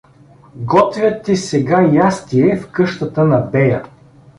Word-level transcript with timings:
—Готвят 0.55 1.23
ти 1.23 1.35
сега 1.35 1.81
ястие 1.81 2.55
в 2.55 2.69
къщата 2.71 3.25
на 3.25 3.41
бея. 3.41 3.83